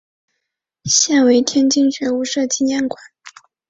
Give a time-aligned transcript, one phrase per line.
[0.85, 3.03] 现为天津觉悟社纪念馆。